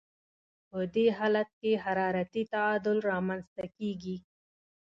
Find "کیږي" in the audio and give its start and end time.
3.77-4.17